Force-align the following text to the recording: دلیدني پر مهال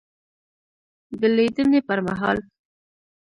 دلیدني 1.21 1.79
پر 1.87 1.99
مهال 2.07 2.37